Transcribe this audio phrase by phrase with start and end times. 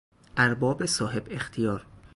[0.37, 1.85] ارباب صاحب اختیار